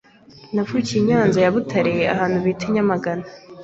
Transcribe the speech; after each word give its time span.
navukiye 0.53 0.99
I 1.01 1.05
nyanza 1.07 1.37
ya 1.43 1.53
butare 1.55 1.93
ahantu 2.13 2.37
bita 2.45 2.63
I 2.69 2.73
nyamagana, 2.75 3.25